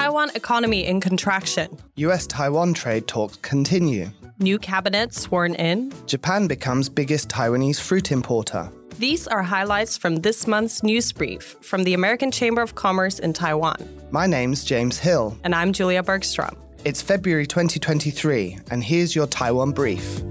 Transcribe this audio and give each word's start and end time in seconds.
Taiwan 0.00 0.30
economy 0.34 0.86
in 0.86 0.98
contraction. 0.98 1.76
US 1.96 2.26
Taiwan 2.26 2.72
trade 2.72 3.06
talks 3.06 3.36
continue. 3.42 4.08
New 4.38 4.58
cabinet 4.58 5.12
sworn 5.12 5.54
in. 5.56 5.92
Japan 6.06 6.46
becomes 6.46 6.88
biggest 6.88 7.28
Taiwanese 7.28 7.78
fruit 7.78 8.10
importer. 8.10 8.72
These 8.98 9.28
are 9.28 9.42
highlights 9.42 9.98
from 9.98 10.16
this 10.16 10.46
month's 10.46 10.82
news 10.82 11.12
brief 11.12 11.54
from 11.60 11.84
the 11.84 11.92
American 11.92 12.30
Chamber 12.30 12.62
of 12.62 12.76
Commerce 12.76 13.18
in 13.18 13.34
Taiwan. 13.34 13.76
My 14.10 14.26
name's 14.26 14.64
James 14.64 14.98
Hill. 14.98 15.36
And 15.44 15.54
I'm 15.54 15.70
Julia 15.70 16.02
Bergstrom. 16.02 16.56
It's 16.86 17.02
February 17.02 17.46
2023, 17.46 18.58
and 18.70 18.82
here's 18.82 19.14
your 19.14 19.26
Taiwan 19.26 19.72
brief. 19.72 20.22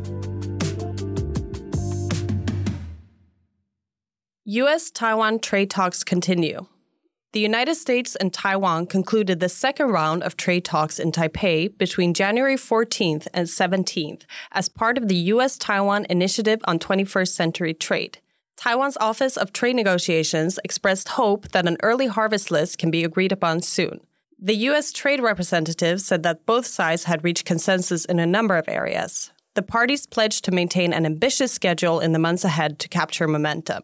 US 4.45 4.89
Taiwan 4.89 5.38
trade 5.38 5.70
talks 5.70 6.04
continue. 6.04 6.65
The 7.32 7.39
United 7.39 7.75
States 7.75 8.15
and 8.15 8.33
Taiwan 8.33 8.88
concluded 8.88 9.39
the 9.39 9.50
second 9.50 9.89
round 9.89 10.24
of 10.24 10.36
trade 10.36 10.65
talks 10.65 10.97
in 10.97 11.11
Taipei 11.11 11.78
between 11.78 12.15
January 12.15 12.55
14th 12.55 13.28
and 13.36 13.47
17th 13.47 14.24
as 14.52 14.68
part 14.68 14.97
of 14.97 15.07
the 15.07 15.29
US 15.33 15.55
Taiwan 15.55 16.07
Initiative 16.10 16.60
on 16.64 16.79
21st 16.79 17.28
Century 17.28 17.75
Trade. 17.75 18.18
Taiwan's 18.57 18.97
Office 18.97 19.38
of 19.38 19.54
Trade 19.54 19.75
Negotiations 19.75 20.60
expressed 20.64 21.10
hope 21.10 21.50
that 21.50 21.68
an 21.68 21.78
early 21.83 22.07
harvest 22.07 22.50
list 22.50 22.79
can 22.79 22.89
be 22.89 23.04
agreed 23.04 23.32
upon 23.32 23.61
soon. 23.61 24.00
The 24.39 24.55
U.S. 24.55 24.91
trade 24.91 25.21
representative 25.21 26.02
said 26.02 26.24
that 26.24 26.47
both 26.47 26.66
sides 26.66 27.04
had 27.04 27.24
reached 27.24 27.46
consensus 27.46 28.05
in 28.05 28.18
a 28.18 28.25
number 28.25 28.57
of 28.57 28.68
areas. 28.68 29.32
The 29.54 29.61
parties 29.61 30.07
pledged 30.07 30.46
to 30.46 30.52
maintain 30.52 30.93
an 30.93 31.05
ambitious 31.05 31.52
schedule 31.52 32.00
in 32.00 32.11
the 32.11 32.19
months 32.19 32.44
ahead 32.44 32.80
to 32.80 32.89
capture 32.89 33.27
momentum. 33.27 33.83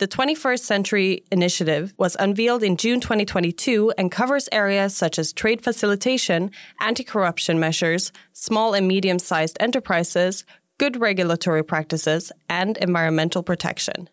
The 0.00 0.08
21st 0.08 0.60
Century 0.60 1.24
Initiative 1.30 1.92
was 1.98 2.16
unveiled 2.18 2.62
in 2.62 2.78
June 2.78 3.00
2022 3.00 3.92
and 3.98 4.10
covers 4.10 4.48
areas 4.50 4.96
such 4.96 5.18
as 5.18 5.30
trade 5.30 5.62
facilitation, 5.62 6.52
anti 6.80 7.04
corruption 7.04 7.60
measures, 7.60 8.10
small 8.32 8.72
and 8.72 8.88
medium 8.88 9.18
sized 9.18 9.58
enterprises, 9.60 10.46
good 10.78 10.98
regulatory 10.98 11.62
practices, 11.62 12.32
and 12.48 12.78
environmental 12.78 13.42
protection. 13.42 14.08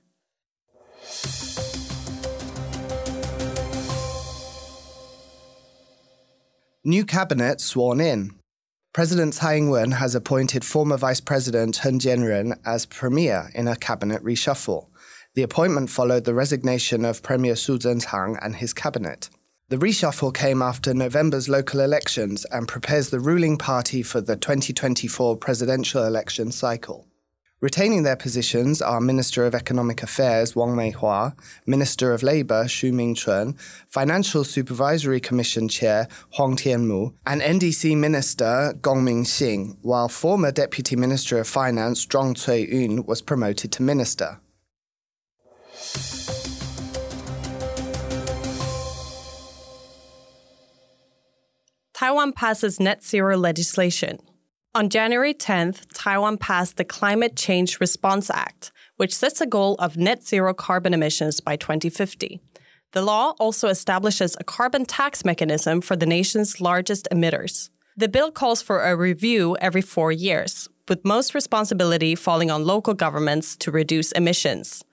New 6.84 7.06
cabinet 7.06 7.62
sworn 7.62 8.02
in. 8.02 8.32
President 8.94 9.36
Tsai 9.36 9.56
Ing-wen 9.56 9.92
has 9.92 10.16
appointed 10.16 10.66
former 10.66 10.98
Vice 10.98 11.22
President 11.22 11.76
Chen 11.76 11.98
Jianren 11.98 12.60
as 12.66 12.86
Premier 12.86 13.52
in 13.56 13.70
a 13.70 13.78
cabinet 13.78 14.22
reshuffle. 14.22 14.88
The 15.38 15.44
appointment 15.44 15.92
followed 15.92 16.24
the 16.24 16.34
resignation 16.34 17.06
of 17.06 17.22
Premier 17.22 17.56
Su 17.56 17.78
Tseng-chang 17.78 18.40
and 18.42 18.56
his 18.56 18.74
cabinet. 18.74 19.30
The 19.70 19.78
reshuffle 19.78 20.34
came 20.34 20.64
after 20.64 20.96
November's 20.96 21.48
local 21.48 21.80
elections 21.80 22.44
and 22.46 22.68
prepares 22.68 23.12
the 23.12 23.20
ruling 23.20 23.56
party 23.56 24.02
for 24.02 24.20
the 24.20 24.36
2024 24.36 25.38
presidential 25.38 26.04
election 26.04 26.52
cycle. 26.52 27.06
Retaining 27.62 28.02
their 28.02 28.16
positions 28.16 28.82
are 28.82 29.00
Minister 29.00 29.46
of 29.46 29.54
Economic 29.54 30.02
Affairs 30.02 30.56
Wang 30.56 30.76
Meihua, 30.76 31.36
Minister 31.68 32.14
of 32.14 32.24
Labour 32.24 32.64
Xu 32.64 32.92
Mingchun, 32.92 33.56
Financial 33.88 34.44
Supervisory 34.44 35.20
Commission 35.20 35.70
Chair 35.70 36.08
Huang 36.34 36.56
Tianmu, 36.56 37.14
and 37.28 37.42
NDC 37.42 37.96
Minister 37.96 38.74
Gong 38.82 39.06
Mingxin, 39.06 39.78
while 39.84 40.10
former 40.10 40.52
Deputy 40.52 40.96
Minister 40.96 41.38
of 41.38 41.48
Finance 41.48 42.08
Zhang 42.08 42.34
Cui-yun 42.34 43.06
was 43.06 43.22
promoted 43.22 43.72
to 43.74 43.84
Minister. 43.84 44.40
Taiwan 51.98 52.32
passes 52.32 52.80
net 52.80 53.04
zero 53.04 53.36
legislation. 53.36 54.20
On 54.76 54.88
January 54.88 55.34
10th, 55.34 55.88
Taiwan 55.96 56.38
passed 56.38 56.78
the 56.78 56.86
Climate 56.86 57.36
Change 57.36 57.80
Response 57.80 58.30
Act, 58.30 58.72
which 58.98 59.16
sets 59.16 59.42
a 59.42 59.48
goal 59.48 59.74
of 59.80 59.98
net 59.98 60.24
zero 60.24 60.54
carbon 60.54 60.94
emissions 60.94 61.40
by 61.40 61.56
2050. 61.56 62.40
The 62.92 63.02
law 63.02 63.34
also 63.40 63.68
establishes 63.68 64.38
a 64.40 64.44
carbon 64.44 64.86
tax 64.86 65.26
mechanism 65.26 65.82
for 65.82 65.96
the 65.96 66.06
nation's 66.06 66.62
largest 66.62 67.08
emitters. 67.12 67.72
The 67.96 68.08
bill 68.08 68.30
calls 68.30 68.62
for 68.62 68.84
a 68.84 68.96
review 68.96 69.58
every 69.60 69.82
four 69.82 70.12
years, 70.12 70.70
with 70.88 71.04
most 71.04 71.34
responsibility 71.34 72.14
falling 72.14 72.52
on 72.52 72.64
local 72.64 72.94
governments 72.94 73.56
to 73.56 73.72
reduce 73.72 74.12
emissions. 74.12 74.86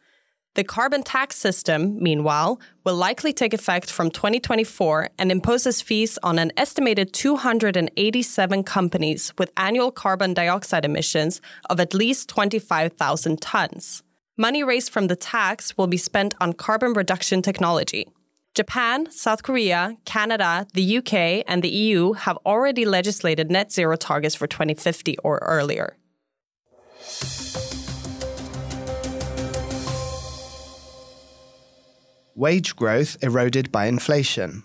The 0.55 0.63
carbon 0.63 1.03
tax 1.03 1.35
system, 1.35 2.01
meanwhile, 2.01 2.61
will 2.85 2.95
likely 2.95 3.33
take 3.33 3.53
effect 3.53 3.91
from 3.91 4.09
2024 4.09 5.09
and 5.19 5.33
imposes 5.33 5.83
fees 5.83 6.17
on 6.23 6.39
an 6.39 6.53
estimated 6.57 7.13
287 7.13 8.63
companies 8.63 9.33
with 9.37 9.51
annual 9.57 9.91
carbon 9.91 10.33
dioxide 10.33 10.85
emissions 10.85 11.41
of 11.69 11.81
at 11.81 11.93
least 11.93 12.29
25,000 12.29 13.43
tons. 13.43 14.05
Money 14.37 14.63
raised 14.63 14.91
from 14.91 15.09
the 15.09 15.17
tax 15.17 15.77
will 15.77 15.89
be 15.89 15.97
spent 15.97 16.35
on 16.41 16.53
carbon 16.53 16.93
reduction 16.93 17.43
technology. 17.43 18.07
Japan, 18.55 19.11
South 19.11 19.43
Korea, 19.43 19.97
Canada, 20.05 20.69
the 20.73 20.99
UK, 20.99 21.45
and 21.49 21.65
the 21.65 21.69
EU 21.69 22.13
have 22.13 22.39
already 22.47 22.85
legislated 22.85 23.51
net 23.51 23.73
zero 23.73 23.97
targets 23.97 24.37
for 24.37 24.47
2050 24.47 25.19
or 25.19 25.39
earlier. 25.39 25.97
Wage 32.37 32.75
growth 32.75 33.17
eroded 33.23 33.71
by 33.71 33.87
inflation. 33.87 34.65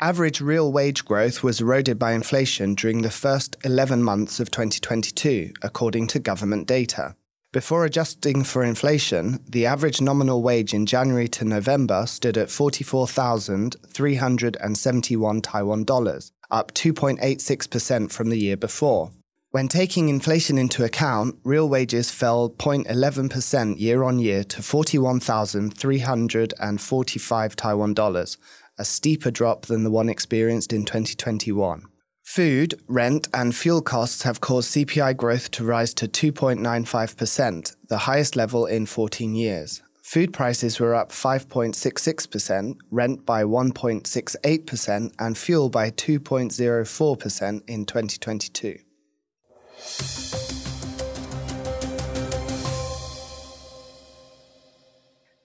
Average 0.00 0.40
real 0.40 0.72
wage 0.72 1.04
growth 1.04 1.44
was 1.44 1.60
eroded 1.60 1.96
by 1.96 2.10
inflation 2.10 2.74
during 2.74 3.02
the 3.02 3.10
first 3.10 3.54
11 3.62 4.02
months 4.02 4.40
of 4.40 4.50
2022, 4.50 5.52
according 5.62 6.08
to 6.08 6.18
government 6.18 6.66
data. 6.66 7.14
Before 7.52 7.84
adjusting 7.84 8.42
for 8.42 8.64
inflation, 8.64 9.38
the 9.48 9.64
average 9.64 10.00
nominal 10.00 10.42
wage 10.42 10.74
in 10.74 10.86
January 10.86 11.28
to 11.28 11.44
November 11.44 12.04
stood 12.04 12.36
at 12.36 12.50
44,371 12.50 15.40
Taiwan 15.40 15.84
dollars, 15.84 16.32
up 16.50 16.74
2.86% 16.74 18.10
from 18.10 18.30
the 18.30 18.40
year 18.40 18.56
before. 18.56 19.12
When 19.50 19.68
taking 19.68 20.10
inflation 20.10 20.58
into 20.58 20.84
account, 20.84 21.36
real 21.42 21.70
wages 21.70 22.10
fell 22.10 22.50
0.11% 22.50 23.80
year 23.80 24.02
on 24.02 24.18
year 24.18 24.44
to 24.44 24.62
41,345 24.62 27.56
Taiwan 27.56 27.94
dollars, 27.94 28.36
a 28.76 28.84
steeper 28.84 29.30
drop 29.30 29.64
than 29.64 29.84
the 29.84 29.90
one 29.90 30.10
experienced 30.10 30.74
in 30.74 30.84
2021. 30.84 31.84
Food, 32.22 32.78
rent, 32.88 33.28
and 33.32 33.56
fuel 33.56 33.80
costs 33.80 34.24
have 34.24 34.42
caused 34.42 34.74
CPI 34.74 35.16
growth 35.16 35.50
to 35.52 35.64
rise 35.64 35.94
to 35.94 36.06
2.95%, 36.06 37.74
the 37.88 37.98
highest 37.98 38.36
level 38.36 38.66
in 38.66 38.84
14 38.84 39.34
years. 39.34 39.80
Food 40.02 40.34
prices 40.34 40.78
were 40.78 40.94
up 40.94 41.08
5.66%, 41.08 42.76
rent 42.90 43.24
by 43.24 43.44
1.68%, 43.44 45.14
and 45.18 45.38
fuel 45.38 45.70
by 45.70 45.90
2.04% 45.90 47.62
in 47.66 47.86
2022. 47.86 48.80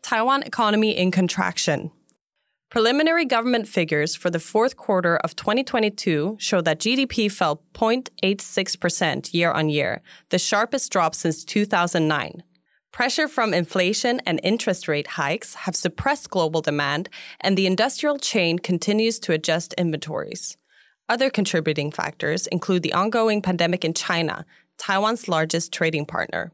Taiwan 0.01 0.43
economy 0.43 0.95
in 0.95 1.09
contraction. 1.09 1.91
Preliminary 2.69 3.25
government 3.25 3.67
figures 3.67 4.15
for 4.15 4.29
the 4.29 4.39
fourth 4.39 4.77
quarter 4.77 5.17
of 5.17 5.35
2022 5.35 6.37
show 6.39 6.59
that 6.61 6.79
GDP 6.79 7.31
fell 7.31 7.61
0.86% 7.73 9.33
year 9.33 9.51
on 9.51 9.69
year, 9.69 10.01
the 10.29 10.39
sharpest 10.39 10.91
drop 10.91 11.15
since 11.15 11.43
2009. 11.43 12.43
Pressure 12.91 13.27
from 13.27 13.53
inflation 13.53 14.21
and 14.25 14.39
interest 14.43 14.87
rate 14.87 15.07
hikes 15.07 15.55
have 15.55 15.75
suppressed 15.75 16.29
global 16.29 16.61
demand, 16.61 17.09
and 17.41 17.57
the 17.57 17.65
industrial 17.65 18.17
chain 18.17 18.59
continues 18.59 19.19
to 19.19 19.33
adjust 19.33 19.73
inventories. 19.73 20.57
Other 21.13 21.29
contributing 21.29 21.91
factors 21.91 22.47
include 22.47 22.81
the 22.81 22.93
ongoing 22.93 23.43
pandemic 23.43 23.85
in 23.85 23.93
China, 23.93 24.47
Taiwan's 24.79 25.27
largest 25.27 25.71
trading 25.71 26.07
partner. 26.07 26.51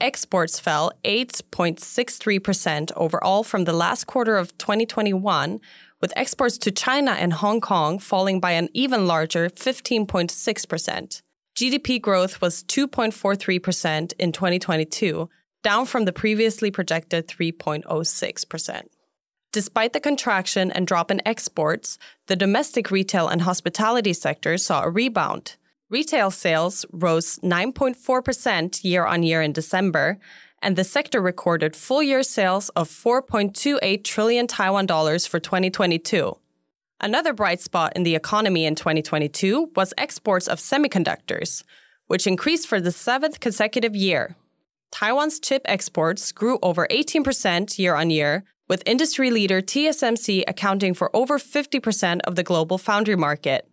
Exports 0.00 0.58
fell 0.58 0.90
8.63% 1.04 2.92
overall 2.96 3.42
from 3.44 3.64
the 3.64 3.74
last 3.74 4.06
quarter 4.06 4.38
of 4.38 4.56
2021, 4.56 5.60
with 6.00 6.14
exports 6.16 6.56
to 6.56 6.70
China 6.70 7.10
and 7.10 7.34
Hong 7.34 7.60
Kong 7.60 7.98
falling 7.98 8.40
by 8.40 8.52
an 8.52 8.70
even 8.72 9.06
larger 9.06 9.50
15.6%. 9.50 11.20
GDP 11.54 12.00
growth 12.00 12.40
was 12.40 12.64
2.43% 12.64 14.14
in 14.18 14.32
2022, 14.32 15.28
down 15.62 15.84
from 15.84 16.06
the 16.06 16.12
previously 16.14 16.70
projected 16.70 17.28
3.06%. 17.28 18.82
Despite 19.52 19.92
the 19.92 20.00
contraction 20.00 20.70
and 20.70 20.86
drop 20.86 21.10
in 21.10 21.20
exports, 21.26 21.98
the 22.28 22.36
domestic 22.36 22.90
retail 22.90 23.26
and 23.26 23.42
hospitality 23.42 24.12
sector 24.12 24.56
saw 24.56 24.84
a 24.84 24.90
rebound. 24.90 25.56
Retail 25.88 26.30
sales 26.30 26.86
rose 26.92 27.40
9.4% 27.40 28.84
year 28.84 29.04
on 29.04 29.24
year 29.24 29.42
in 29.42 29.52
December, 29.52 30.18
and 30.62 30.76
the 30.76 30.84
sector 30.84 31.20
recorded 31.20 31.74
full 31.74 32.02
year 32.02 32.22
sales 32.22 32.68
of 32.70 32.88
4.28 32.88 34.04
trillion 34.04 34.46
Taiwan 34.46 34.86
dollars 34.86 35.26
for 35.26 35.40
2022. 35.40 36.36
Another 37.00 37.32
bright 37.32 37.60
spot 37.60 37.94
in 37.96 38.04
the 38.04 38.14
economy 38.14 38.66
in 38.66 38.76
2022 38.76 39.72
was 39.74 39.94
exports 39.98 40.46
of 40.46 40.58
semiconductors, 40.58 41.64
which 42.06 42.26
increased 42.26 42.68
for 42.68 42.80
the 42.80 42.92
seventh 42.92 43.40
consecutive 43.40 43.96
year. 43.96 44.36
Taiwan's 44.92 45.40
chip 45.40 45.62
exports 45.64 46.30
grew 46.30 46.58
over 46.62 46.86
18% 46.88 47.78
year 47.78 47.94
on 47.94 48.10
year, 48.10 48.44
with 48.70 48.82
industry 48.86 49.30
leader 49.30 49.60
TSMC 49.60 50.44
accounting 50.46 50.94
for 50.94 51.14
over 51.14 51.38
50% 51.38 52.20
of 52.20 52.36
the 52.36 52.44
global 52.44 52.78
foundry 52.78 53.16
market. 53.16 53.68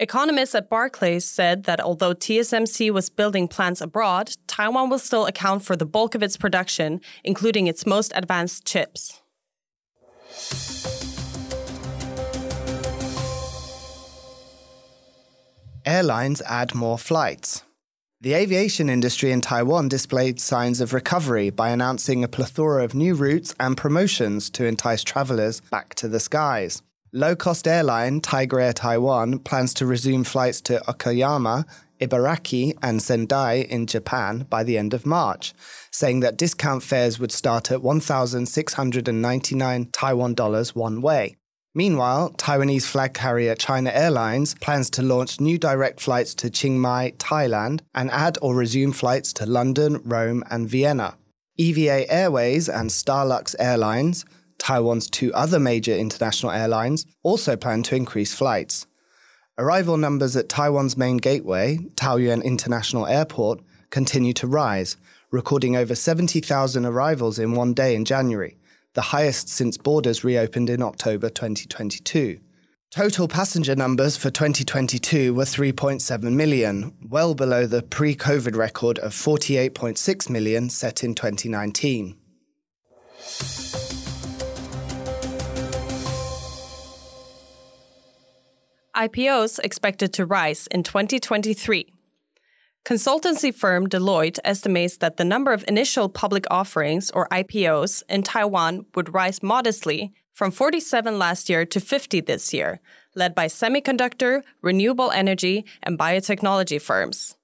Economists 0.00 0.56
at 0.56 0.68
Barclays 0.68 1.24
said 1.24 1.62
that 1.64 1.80
although 1.80 2.12
TSMC 2.12 2.90
was 2.90 3.08
building 3.08 3.46
plants 3.46 3.80
abroad, 3.80 4.32
Taiwan 4.48 4.90
will 4.90 4.98
still 4.98 5.26
account 5.26 5.64
for 5.64 5.76
the 5.76 5.86
bulk 5.86 6.16
of 6.16 6.22
its 6.24 6.36
production, 6.36 7.00
including 7.22 7.68
its 7.68 7.86
most 7.86 8.12
advanced 8.16 8.66
chips. 8.66 9.22
airlines 15.84 16.42
add 16.46 16.74
more 16.74 16.98
flights. 16.98 17.62
The 18.22 18.34
aviation 18.34 18.88
industry 18.88 19.32
in 19.32 19.40
Taiwan 19.40 19.88
displayed 19.88 20.38
signs 20.38 20.80
of 20.80 20.92
recovery 20.92 21.50
by 21.50 21.70
announcing 21.70 22.22
a 22.22 22.28
plethora 22.28 22.84
of 22.84 22.94
new 22.94 23.16
routes 23.16 23.52
and 23.58 23.76
promotions 23.76 24.48
to 24.50 24.64
entice 24.64 25.02
travelers 25.02 25.60
back 25.72 25.96
to 25.96 26.06
the 26.06 26.20
skies. 26.20 26.82
Low 27.12 27.34
cost 27.34 27.66
airline 27.66 28.20
Tiger 28.20 28.60
Air 28.60 28.74
Taiwan 28.74 29.40
plans 29.40 29.74
to 29.74 29.86
resume 29.86 30.22
flights 30.22 30.60
to 30.60 30.78
Okayama, 30.86 31.64
Ibaraki, 32.00 32.78
and 32.80 33.02
Sendai 33.02 33.66
in 33.68 33.88
Japan 33.88 34.46
by 34.48 34.62
the 34.62 34.78
end 34.78 34.94
of 34.94 35.04
March, 35.04 35.52
saying 35.90 36.20
that 36.20 36.36
discount 36.36 36.84
fares 36.84 37.18
would 37.18 37.32
start 37.32 37.72
at 37.72 37.82
1,699 37.82 39.88
Taiwan 39.90 40.34
dollars 40.34 40.76
one 40.76 41.02
way. 41.02 41.34
Meanwhile, 41.74 42.34
Taiwanese 42.36 42.86
flag 42.86 43.14
carrier 43.14 43.54
China 43.54 43.90
Airlines 43.94 44.54
plans 44.56 44.90
to 44.90 45.02
launch 45.02 45.40
new 45.40 45.56
direct 45.56 46.00
flights 46.00 46.34
to 46.34 46.50
Chiang 46.50 46.78
Mai, 46.78 47.14
Thailand, 47.16 47.80
and 47.94 48.10
add 48.10 48.36
or 48.42 48.54
resume 48.54 48.92
flights 48.92 49.32
to 49.34 49.46
London, 49.46 50.02
Rome, 50.04 50.44
and 50.50 50.68
Vienna. 50.68 51.16
EVA 51.56 52.12
Airways 52.12 52.68
and 52.68 52.90
Starlux 52.90 53.54
Airlines, 53.58 54.26
Taiwan's 54.58 55.08
two 55.08 55.32
other 55.32 55.58
major 55.58 55.94
international 55.94 56.52
airlines, 56.52 57.06
also 57.22 57.56
plan 57.56 57.82
to 57.84 57.96
increase 57.96 58.34
flights. 58.34 58.86
Arrival 59.58 59.96
numbers 59.96 60.36
at 60.36 60.50
Taiwan's 60.50 60.96
main 60.98 61.16
gateway, 61.16 61.78
Taoyuan 61.94 62.44
International 62.44 63.06
Airport, 63.06 63.60
continue 63.88 64.34
to 64.34 64.46
rise, 64.46 64.98
recording 65.30 65.74
over 65.76 65.94
70,000 65.94 66.84
arrivals 66.84 67.38
in 67.38 67.52
one 67.52 67.72
day 67.72 67.94
in 67.94 68.04
January, 68.04 68.58
the 68.94 69.02
highest 69.02 69.48
since 69.48 69.78
borders 69.78 70.24
reopened 70.24 70.68
in 70.68 70.82
October 70.82 71.30
2022. 71.30 72.40
Total 72.90 73.26
passenger 73.26 73.74
numbers 73.74 74.18
for 74.18 74.30
2022 74.30 75.32
were 75.32 75.44
3.7 75.44 76.22
million, 76.34 76.94
well 77.08 77.34
below 77.34 77.66
the 77.66 77.82
pre 77.82 78.14
COVID 78.14 78.54
record 78.54 78.98
of 78.98 79.12
48.6 79.12 80.28
million 80.28 80.68
set 80.68 81.02
in 81.02 81.14
2019. 81.14 82.16
IPOs 88.94 89.58
expected 89.64 90.12
to 90.12 90.26
rise 90.26 90.66
in 90.66 90.82
2023. 90.82 91.86
Consultancy 92.84 93.54
firm 93.54 93.88
Deloitte 93.88 94.40
estimates 94.44 94.96
that 94.96 95.16
the 95.16 95.24
number 95.24 95.52
of 95.52 95.64
initial 95.68 96.08
public 96.08 96.44
offerings, 96.50 97.12
or 97.12 97.28
IPOs, 97.28 98.02
in 98.08 98.24
Taiwan 98.24 98.86
would 98.96 99.14
rise 99.14 99.40
modestly 99.40 100.12
from 100.32 100.50
47 100.50 101.16
last 101.16 101.48
year 101.48 101.64
to 101.64 101.78
50 101.78 102.22
this 102.22 102.52
year, 102.52 102.80
led 103.14 103.36
by 103.36 103.46
semiconductor, 103.46 104.42
renewable 104.62 105.12
energy, 105.12 105.64
and 105.84 105.96
biotechnology 105.96 106.80
firms. 106.80 107.36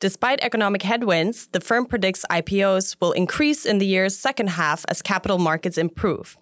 Despite 0.00 0.40
economic 0.40 0.82
headwinds, 0.82 1.48
the 1.48 1.60
firm 1.60 1.84
predicts 1.84 2.24
IPOs 2.30 2.96
will 2.98 3.12
increase 3.12 3.66
in 3.66 3.76
the 3.76 3.86
year's 3.86 4.16
second 4.16 4.48
half 4.48 4.86
as 4.88 5.02
capital 5.02 5.36
markets 5.38 5.76
improve. 5.76 6.38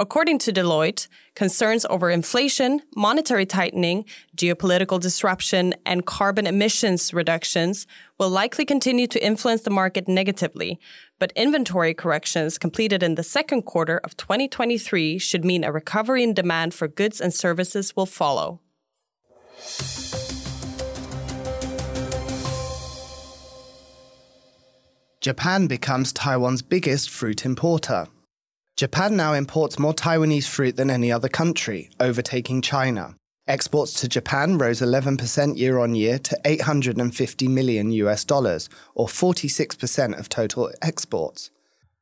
According 0.00 0.38
to 0.38 0.52
Deloitte, 0.52 1.08
concerns 1.34 1.84
over 1.90 2.08
inflation, 2.08 2.80
monetary 2.96 3.44
tightening, 3.44 4.06
geopolitical 4.34 4.98
disruption, 4.98 5.74
and 5.84 6.06
carbon 6.06 6.46
emissions 6.46 7.12
reductions 7.12 7.86
will 8.18 8.30
likely 8.30 8.64
continue 8.64 9.06
to 9.08 9.22
influence 9.22 9.60
the 9.60 9.68
market 9.68 10.08
negatively, 10.08 10.80
but 11.18 11.34
inventory 11.36 11.92
corrections 11.92 12.56
completed 12.56 13.02
in 13.02 13.16
the 13.16 13.22
second 13.22 13.64
quarter 13.64 13.98
of 13.98 14.16
2023 14.16 15.18
should 15.18 15.44
mean 15.44 15.64
a 15.64 15.70
recovery 15.70 16.22
in 16.22 16.32
demand 16.32 16.72
for 16.72 16.88
goods 16.88 17.20
and 17.20 17.34
services 17.34 17.94
will 17.94 18.06
follow. 18.06 18.60
Japan 25.20 25.66
becomes 25.66 26.14
Taiwan's 26.14 26.62
biggest 26.62 27.10
fruit 27.10 27.44
importer. 27.44 28.06
Japan 28.80 29.14
now 29.14 29.34
imports 29.34 29.78
more 29.78 29.92
Taiwanese 29.92 30.48
fruit 30.48 30.76
than 30.76 30.88
any 30.88 31.12
other 31.12 31.28
country, 31.28 31.90
overtaking 32.00 32.62
China. 32.62 33.14
Exports 33.46 33.92
to 34.00 34.08
Japan 34.08 34.56
rose 34.56 34.80
11% 34.80 35.58
year 35.58 35.78
on 35.78 35.94
year 35.94 36.18
to 36.20 36.40
850 36.46 37.46
million 37.48 37.92
US 37.92 38.24
dollars, 38.24 38.70
or 38.94 39.06
46% 39.06 40.18
of 40.18 40.30
total 40.30 40.72
exports. 40.80 41.50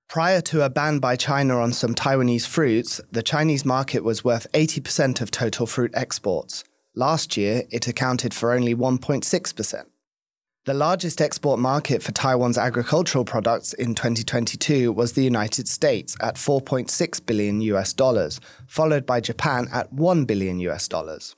Prior 0.09 0.41
to 0.43 0.63
a 0.63 0.71
ban 0.71 1.01
by 1.01 1.17
China 1.17 1.59
on 1.59 1.73
some 1.73 1.97
Taiwanese 1.97 2.47
fruits, 2.47 3.01
the 3.11 3.25
Chinese 3.25 3.65
market 3.65 4.05
was 4.05 4.23
worth 4.23 4.47
80% 4.53 5.21
of 5.21 5.33
total 5.33 5.67
fruit 5.67 5.91
exports. 5.95 6.63
Last 6.95 7.37
year, 7.37 7.65
it 7.71 7.89
accounted 7.89 8.33
for 8.33 8.53
only 8.53 8.77
1.6%. 8.77 9.85
The 10.69 10.75
largest 10.75 11.23
export 11.23 11.59
market 11.59 12.03
for 12.03 12.13
Taiwan's 12.13 12.59
agricultural 12.59 13.25
products 13.25 13.73
in 13.73 13.95
2022 13.95 14.93
was 14.93 15.15
the 15.15 15.25
United 15.25 15.67
States 15.67 16.15
at 16.21 16.35
4.6 16.35 17.25
billion 17.25 17.63
US 17.63 17.95
dollars, 17.95 18.39
followed 18.67 19.07
by 19.07 19.21
Japan 19.21 19.69
at 19.73 19.91
1 19.95 20.27
billion 20.27 20.61
US 20.61 20.87
dollars. 20.87 21.37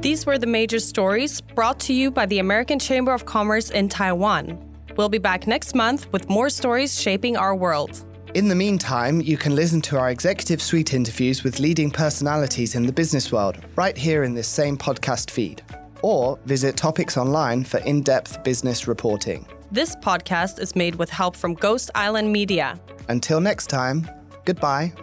These 0.00 0.24
were 0.24 0.38
the 0.38 0.46
major 0.46 0.78
stories 0.78 1.42
brought 1.42 1.78
to 1.80 1.92
you 1.92 2.10
by 2.10 2.24
the 2.24 2.38
American 2.38 2.78
Chamber 2.78 3.12
of 3.12 3.26
Commerce 3.26 3.68
in 3.68 3.90
Taiwan. 3.90 4.58
We'll 4.96 5.10
be 5.10 5.18
back 5.18 5.46
next 5.46 5.74
month 5.74 6.10
with 6.10 6.30
more 6.30 6.48
stories 6.48 6.98
shaping 6.98 7.36
our 7.36 7.54
world. 7.54 8.02
In 8.34 8.48
the 8.48 8.54
meantime, 8.54 9.20
you 9.20 9.36
can 9.36 9.54
listen 9.54 9.82
to 9.82 9.98
our 9.98 10.08
executive 10.08 10.62
suite 10.62 10.94
interviews 10.94 11.44
with 11.44 11.60
leading 11.60 11.90
personalities 11.90 12.74
in 12.74 12.86
the 12.86 12.92
business 12.92 13.30
world 13.30 13.58
right 13.76 13.94
here 13.94 14.24
in 14.24 14.32
this 14.32 14.48
same 14.48 14.78
podcast 14.78 15.30
feed. 15.30 15.60
Or 16.00 16.38
visit 16.46 16.74
Topics 16.74 17.18
Online 17.18 17.62
for 17.62 17.80
in 17.80 18.00
depth 18.00 18.42
business 18.42 18.88
reporting. 18.88 19.46
This 19.70 19.94
podcast 19.96 20.60
is 20.60 20.74
made 20.74 20.94
with 20.94 21.10
help 21.10 21.36
from 21.36 21.52
Ghost 21.52 21.90
Island 21.94 22.32
Media. 22.32 22.80
Until 23.10 23.38
next 23.38 23.66
time, 23.66 24.08
goodbye. 24.46 24.94